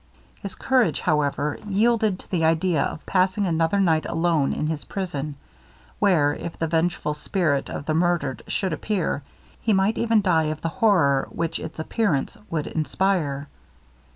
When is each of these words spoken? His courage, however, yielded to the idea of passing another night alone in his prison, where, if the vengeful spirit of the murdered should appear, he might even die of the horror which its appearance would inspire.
His 0.41 0.55
courage, 0.55 0.99
however, 1.01 1.59
yielded 1.69 2.17
to 2.17 2.31
the 2.31 2.43
idea 2.43 2.81
of 2.81 3.05
passing 3.05 3.45
another 3.45 3.79
night 3.79 4.07
alone 4.07 4.51
in 4.51 4.65
his 4.65 4.83
prison, 4.85 5.35
where, 5.99 6.33
if 6.33 6.57
the 6.57 6.65
vengeful 6.65 7.13
spirit 7.13 7.69
of 7.69 7.85
the 7.85 7.93
murdered 7.93 8.41
should 8.47 8.73
appear, 8.73 9.21
he 9.61 9.73
might 9.73 9.99
even 9.99 10.19
die 10.23 10.45
of 10.45 10.61
the 10.61 10.69
horror 10.69 11.27
which 11.29 11.59
its 11.59 11.77
appearance 11.77 12.35
would 12.49 12.65
inspire. 12.65 13.47